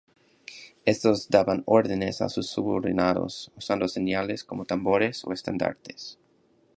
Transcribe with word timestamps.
Estos 0.83 1.29
daban 1.29 1.61
órdenes 1.67 2.21
a 2.23 2.29
sus 2.29 2.47
subordinados 2.47 3.51
usando 3.55 3.87
señales 3.87 4.43
con 4.43 4.65
tambores 4.65 5.23
o 5.25 5.31
estandartes. 5.31 6.17